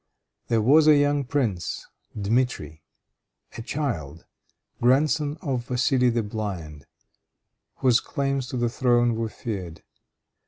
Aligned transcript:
There 0.47 0.63
was 0.63 0.87
a 0.87 0.95
young 0.97 1.23
prince, 1.25 1.85
Dmitri, 2.19 2.81
a 3.55 3.61
child, 3.61 4.25
grandson 4.81 5.37
of 5.43 5.67
Vassili 5.67 6.09
the 6.09 6.23
blind, 6.23 6.87
whose 7.75 7.99
claims 7.99 8.47
to 8.47 8.57
the 8.57 8.67
throne 8.67 9.13
were 9.15 9.29
feared. 9.29 9.83